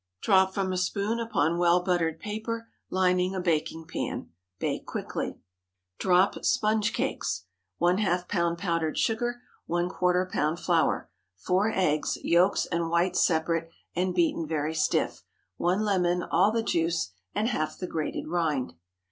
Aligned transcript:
Drop 0.23 0.51
from 0.51 0.73
a 0.73 0.77
spoon 0.77 1.19
upon 1.19 1.59
well 1.59 1.79
buttered 1.79 2.19
paper, 2.19 2.69
lining 2.89 3.35
a 3.35 3.39
baking 3.39 3.85
pan. 3.85 4.31
Bake 4.57 4.83
quickly. 4.83 5.35
DROP 5.99 6.43
SPONGE 6.43 6.91
CAKES. 6.91 7.45
½ 7.79 8.27
lb. 8.27 8.57
powdered 8.57 8.97
sugar. 8.97 9.43
¼ 9.69 9.69
lb. 9.91 10.59
flour. 10.59 11.11
4 11.37 11.71
eggs—yolks 11.75 12.65
and 12.71 12.89
whites 12.89 13.23
separate, 13.23 13.69
and 13.95 14.15
beaten 14.15 14.47
very 14.47 14.73
stiff. 14.73 15.21
1 15.57 15.81
lemon—all 15.85 16.51
the 16.51 16.63
juice, 16.63 17.11
and 17.35 17.49
half 17.49 17.77
the 17.77 17.85
grated 17.85 18.27
rind. 18.27 18.73